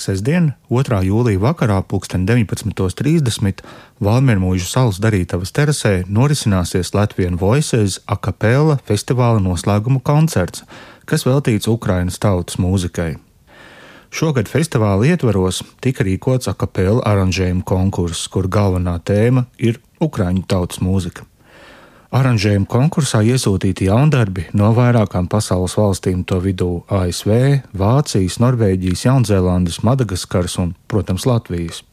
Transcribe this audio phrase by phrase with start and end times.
[0.00, 1.02] Sesdien, 2.
[1.04, 3.60] jūlijā vakarā, 19.30.
[4.00, 10.64] Valmiermūžu salas darītavas terasē norisināsies Latvijas Voices akapela festivāla noslēguma koncerts,
[11.04, 13.18] kas veltīts Ukrainas tautas mūzikai.
[14.10, 21.29] Šogad festivāla ietvaros tika rīkots akapela aranžējuma konkurss, kur galvenā tēma ir Ukraiņu tautas mūzika.
[22.10, 30.56] Aranžējuma konkursā iesūtīti jaundarbi no vairākām pasaules valstīm, to vidū ASV, Vācijas, Norvēģijas, Jaunzēlandes, Madagaskaras
[30.58, 31.84] un, protams, Latvijas.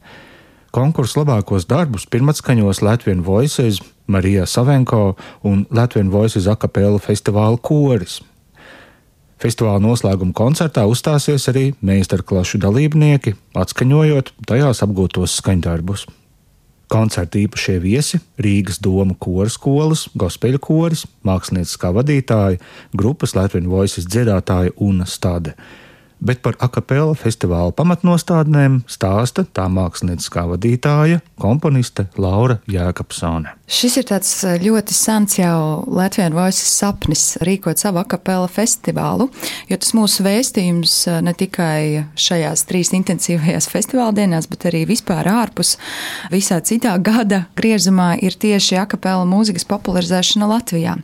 [0.74, 3.78] Konkursu labākos darbus pirmatskaņos Latvijas Voices,
[4.10, 5.14] Marija Savenko
[5.46, 8.18] un Latvijas Voices akapela festivāla koris.
[9.38, 16.08] Festivāla noslēguma koncertā uzstāsies arī meistarklašu dalībnieki, atskaņojot tajās apgūtos skaņdarbus.
[16.88, 22.58] Koncerta īpašie viesi- Rīgas Doma kora skolas, gospeļu koris, mākslinieckā vadītāja,
[22.96, 25.54] grupas Latvijas voices dziedātāja un stade
[26.20, 33.57] bet par akapela festivāla pamatnostādnēm stāsta tā mākslinieckā vadītāja, komponiste Laura Jēkabsone.
[33.68, 39.26] Šis ir tāds eh, ļoti sens jau Latvijas voices sapnis rīkot savu akapela festivālu,
[39.68, 45.28] jo tas mūsu vēstījums eh, ne tikai šajās trīs intensīvajās festivāla dienās, bet arī vispār
[45.28, 45.74] ārpus
[46.32, 50.96] visā citā gada griezumā ir tieši akapela mūzikas popularizēšana Latvijā.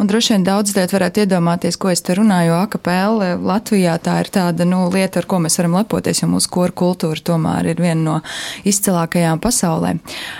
[0.00, 4.16] Un droši vien daudz liet varētu iedomāties, ko es te runāju, jo akapela Latvijā tā
[4.24, 7.84] ir tāda nu, lieta, ar ko mēs varam lepoties, jo mūsu koru kultūra tomēr ir
[7.84, 8.16] viena no
[8.64, 9.98] izcilākajām pasaulē.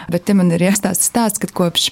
[0.09, 1.91] Bet te man ir jāstāsta stāsts, ka kopš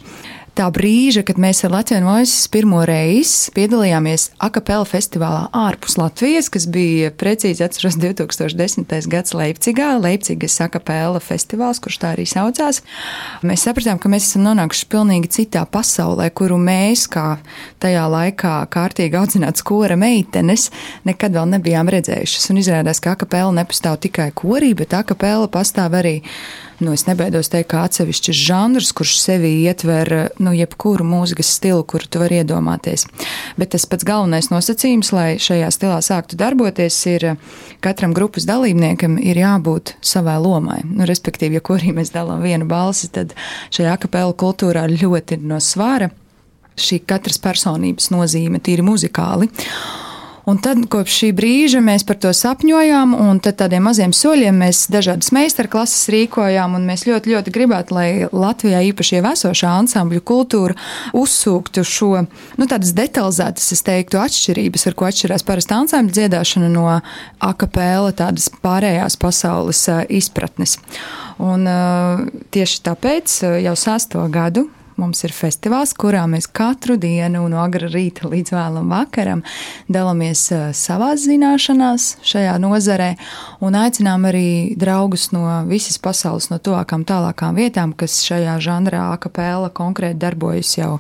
[0.55, 6.67] tā brīža, kad mēs ar Latvijas Voices pirmo reizi piedalījāmies Akapela festivālā ārpus Latvijas, kas
[6.71, 8.95] bija precīzi atceros 2010.
[9.11, 12.83] gads Leipzigā, Leipzigas Akapela festivāls, kurš tā arī saucās.
[13.43, 17.41] Mēs sapratām, ka mēs esam nonākuši pilnīgi citā pasaulē, kuru mēs, kā
[17.83, 20.71] tajā laikā kārtīgi audzināts kora meitenes,
[21.09, 22.53] nekad vēl nebijām redzējušas.
[22.55, 26.21] Un izrādās, ka Akapela nepastāv tikai korī, bet Akapela pastāv arī
[26.81, 32.09] nu, es nebaidos teikt, kā atsevišķs žanrs, kurš sevī ietver nu, jebkuru mūzikas stilu, kuru
[32.11, 33.07] tu vari iedomāties.
[33.61, 37.29] Bet tas pats galvenais nosacījums, lai šajā stilā sāktu darboties, ir
[37.85, 40.81] katram grupas dalībniekam ir jābūt savai lomai.
[40.89, 43.37] Nu, respektīvi, ja kurī mēs dalām vienu balsi, tad
[43.75, 46.11] šajā akapela kultūrā ļoti no svāra
[46.81, 49.51] šī katras personības nozīme tīri muzikāli.
[50.45, 54.83] Un tad kopš šī brīža mēs par to sapņojām, un tad tādiem maziem soļiem mēs
[54.93, 60.77] dažādas meistarklases rīkojām, un mēs ļoti, ļoti gribētu, lai Latvijā īpaši jau esošā ansambļu kultūra
[61.17, 62.11] uzsūktu šo,
[62.61, 66.87] nu, tādas detalizētas, es teiktu, atšķirības, ar ko atšķirās parasta ansambļu dziedāšana no
[67.41, 70.77] akapēla tādas pārējās pasaules izpratnes.
[71.41, 71.65] Un
[72.53, 78.29] tieši tāpēc jau sesto gadu Mums ir festivāls, kurā mēs katru dienu no agrā rīta
[78.31, 79.41] līdz vēlam vakaram
[79.91, 80.47] dalāmies
[80.79, 83.09] savās zināšanās šajā nozarē
[83.65, 89.73] un aicinām arī draugus no visas pasaules, no tuvākām tālākām vietām, kas šajā žanrā akapēla
[89.75, 90.93] konkrēti darbojas jau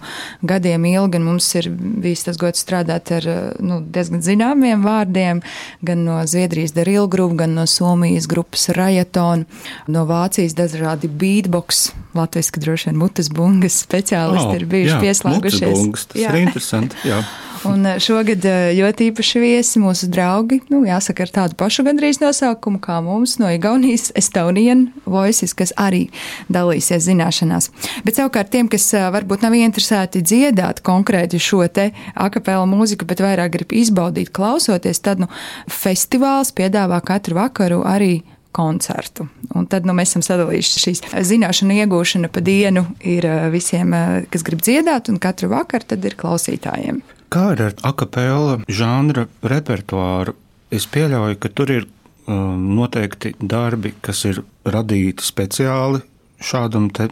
[0.42, 1.22] gadiem ilgi.
[1.22, 3.30] Mums ir bijis tas gods strādāt ar
[3.62, 5.44] nu, diezgan zināmiem vārdiem,
[5.86, 9.46] gan no Zviedrijas Darila grupas, gan no Somijas grupas Rajaton,
[9.86, 15.74] no Vācijas dažādi beatbox, latviski droši vien mutes bungas speciālisti oh, ir bijuši jā, pieslēgušies.
[15.78, 16.34] Bungas, tas jā.
[16.34, 17.02] ir interesanti.
[17.08, 17.22] Jā.
[17.64, 22.20] Un eh, šogad eh, ļoti īpaši viesi mūsu draugi, nu, jāsaka, ar tādu pašu gandrīz
[22.20, 26.04] nosaukumu kā mums no Igaunijas Estonian Voices, kas arī
[26.52, 27.70] dalīsies zināšanās.
[28.04, 33.24] Bet savukārt tiem, kas eh, varbūt nav interesēti dziedāt konkrēti šo te akapela mūziku, bet
[33.24, 35.30] vairāk grib izbaudīt klausoties, tad nu,
[35.70, 38.18] festivāls piedāvā katru vakaru arī
[38.54, 39.26] koncertu.
[39.54, 43.94] Un tad nu, mēs esam sadalījuši šīs zināšanu iegūšana pa dienu ir visiem,
[44.30, 47.02] kas grib dziedāt, un katru vakaru tad ir klausītājiem.
[47.34, 50.36] Kā ir ar akapela žanra repertuāru?
[50.74, 51.86] Es pieļauju, ka tur ir
[52.26, 56.02] um, noteikti darbi, kas ir radīti speciāli
[56.44, 57.08] šādam te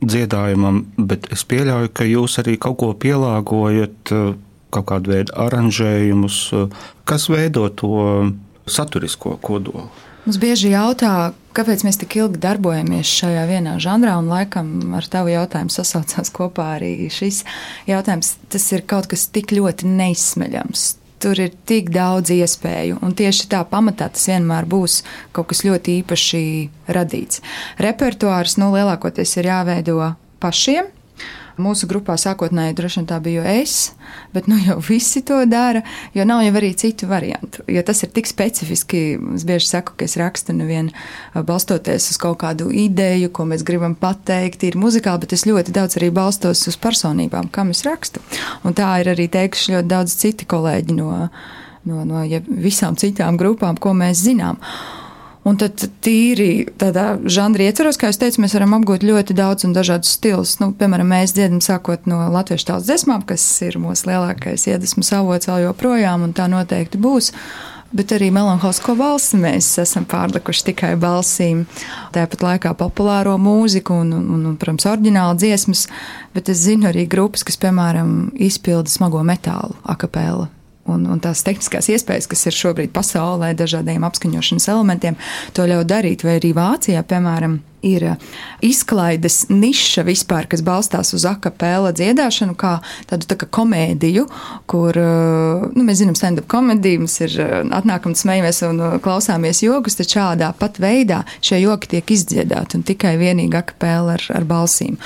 [0.00, 4.12] dziedājumam, bet es pieļauju, ka jūs arī kaut ko pielāgojat,
[4.72, 6.38] kaut kādu veidu aranžējumus,
[7.08, 8.30] kas veido to
[8.70, 9.88] saturisko kodolu.
[10.20, 15.32] Mums bieži jautā, kāpēc mēs tik ilgi darbojamies šajā vienā žanrā, un laikam ar tavu
[15.32, 17.40] jautājumu sasaucās kopā arī šis
[17.88, 18.34] jautājums.
[18.52, 20.84] Tas ir kaut kas tik ļoti neizsmeļams.
[21.20, 25.00] Tur ir tik daudz iespēju, un tieši tā pamatā tas vienmēr būs
[25.36, 26.44] kaut kas ļoti īpaši
[26.92, 27.40] radīts.
[27.80, 30.92] Repertuārs nu, lielākoties ir jāveido pašiem,
[31.60, 33.92] Mūsu grupā sākotnēji droši vien tā biju es,
[34.34, 35.82] bet nu jau visi to dara,
[36.16, 37.64] jo nav jau arī citu variantu.
[37.70, 39.02] Jo tas ir tik specifiski,
[39.36, 40.90] es bieži saku, ka es rakstu nevien
[41.34, 45.98] balstoties uz kaut kādu ideju, ko mēs gribam pateikt, ir muzikāli, bet es ļoti daudz
[46.00, 48.22] arī balstos uz personībām, kam es rakstu.
[48.64, 51.28] Un tā ir arī teikuši ļoti daudz citi kolēģi no,
[51.88, 54.60] no, no ja visām citām grupām, ko mēs zinām.
[55.48, 59.72] Un tad tīri tādā žanra ietvaros, kā jau teicu, mēs varam apgūt ļoti daudz un
[59.72, 60.58] dažādus stilus.
[60.60, 65.48] Nu, piemēram, mēs dziedam sākot no latviešu tautas dziesmām, kas ir mūsu lielākais iedvesmas avots
[65.48, 67.32] vēl joprojām, un tā noteikti būs.
[67.90, 71.64] Bet arī melanholisko balsi mēs esam pārlikuši tikai balsīm.
[72.14, 75.88] Tāpat laikā populāro mūziku un, un, un, un protams, oriģinālu dziesmas,
[76.36, 80.50] bet es zinu arī grupas, kas, piemēram, izpilda smago metālu akapēlu
[80.94, 85.18] un, un tās tehniskās iespējas, kas ir šobrīd pasaulē, dažādiem apskaņošanas elementiem,
[85.56, 86.26] to ļauj darīt.
[86.26, 88.04] Vai arī Vācijā, piemēram, ir
[88.64, 92.78] izklaides niša vispār, kas balstās uz akapela dziedāšanu, kā
[93.10, 94.26] tādu tā kā komēdiju,
[94.70, 97.36] kur nu, mēs zinām, stand-up komēdija, mums ir
[97.76, 103.16] atnākam, smejamies un klausāmies jogas, tad šādā pat veidā šie joki tiek izdziedāti un tikai
[103.20, 104.98] vienīgi akapela ar, ar balsīm.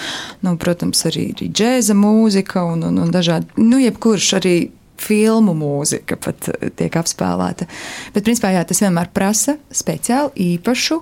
[0.45, 4.57] Nu, protams, arī, arī džēza mūzika un, un, un dažādi, nu, jebkurš arī
[5.01, 7.69] filmu mūzika pat eh, tiek apspēlēta.
[8.15, 11.01] Bet, principā, jā, tas vienmēr prasa speciālu, īpašu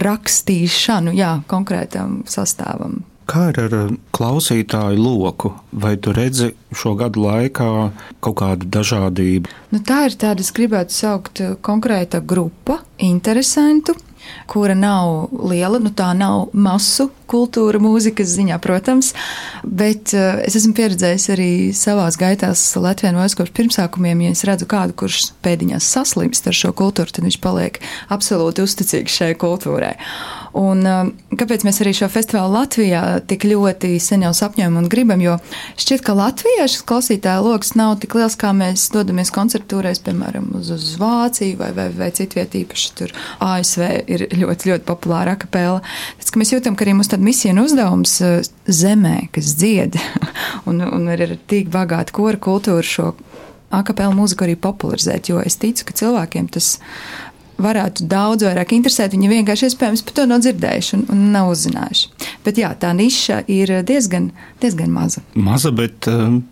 [0.00, 3.00] rakstīšanu, jā, konkrētam sastāvam.
[3.30, 5.52] Kā ir ar eh, klausītāju loku?
[5.70, 7.70] Vai tu redzi šo gadu laikā
[8.24, 9.52] kaut kādu dažādību?
[9.70, 13.94] Nu, tā ir tāda, es gribētu saukt, eh, konkrēta grupa, interesantu,
[14.50, 19.12] kura nav liela, nu tā nav masu kultūra, mūzikas ziņā, protams,
[19.62, 24.96] bet uh, es esmu pieredzējis arī savās gaitās Latvijas vaiskošu pirmsākumiem, ja es redzu kādu,
[25.04, 27.80] kurš pēdiņās saslimst ar šo kultūru, tad viņš paliek
[28.10, 29.94] absolūti uzticīgs šai kultūrai.
[30.58, 35.22] Un, uh, kāpēc mēs arī šo festivālu Latvijā tik ļoti sen jau sapņojam un gribam,
[35.22, 35.36] jo
[35.78, 40.88] šķiet, ka latviešu klausītāju lokus nav tik liels, kā mēs dodamies koncertūrēs, piemēram, uz, uz
[41.00, 43.14] Vāciju vai, vai, vai citviet īpaši tur
[43.46, 45.80] ASV ir ļoti, ļoti populāra akapela.
[46.18, 48.36] Tāpēc, ka mēs jūtam, ka arī mums tāda misija un uzdevums eh,
[48.66, 49.98] zemē, kas dzied,
[50.68, 53.12] un, un ir tik bagāta kora kultūra šo
[53.70, 56.76] akapela mūziku arī popularizēt, jo es ticu, ka cilvēkiem tas
[57.60, 59.14] varētu daudz vairāk interesēt.
[59.14, 62.14] Viņi vienkārši iespējams par to nav dzirdējuši un, un nav uzzinājuši.
[62.46, 64.30] Bet jā, tā niša ir diezgan,
[64.62, 65.22] diezgan maza.
[65.36, 66.08] Maza, bet.
[66.10, 66.42] Um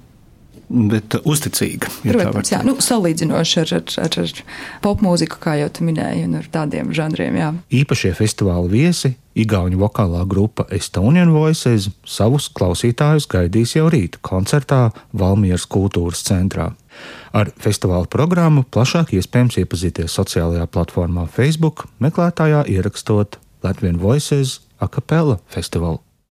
[0.69, 1.91] bet uzticīga.
[2.05, 4.43] Protams, jā, nu, salīdzinoši ar, ar, ar, ar
[4.85, 7.39] popmūziku, kā jau tu minēji, un ar tādiem žanriem.
[7.41, 7.53] Jā.
[7.83, 15.69] Īpašie festivāla viesi, Igaunijas vokālā grupa Estonian Voices, savus klausītājus gaidīs jau rīt koncertā Valmieras
[15.71, 16.73] kultūras centrā.
[17.31, 26.03] Ar festivāla programmu plašāk iespējams iepazīties sociālajā platformā Facebook, meklētājā ierakstot Latvijas Voices Akapela festivālu.